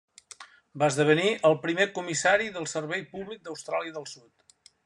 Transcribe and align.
Va 0.83 0.87
esdevenir 0.93 1.33
el 1.51 1.57
primer 1.67 1.87
Comissari 1.99 2.51
de 2.57 2.67
Servei 2.75 3.07
Públic 3.15 3.47
d'Austràlia 3.47 3.99
del 4.01 4.13
Sud. 4.17 4.53